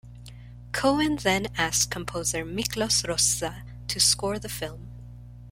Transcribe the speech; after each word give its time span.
Cohen 0.71 1.17
then 1.17 1.45
asked 1.59 1.91
composer 1.91 2.43
Miklos 2.43 3.05
Rozsa 3.07 3.61
to 3.87 3.99
score 3.99 4.39
the 4.39 4.49
film. 4.49 4.87